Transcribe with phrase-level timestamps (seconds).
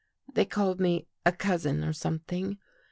[0.33, 2.57] They called me a cousin or something.